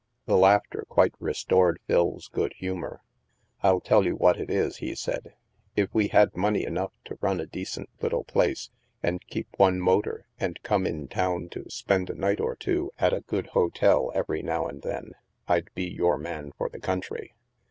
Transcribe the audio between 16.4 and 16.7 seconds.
for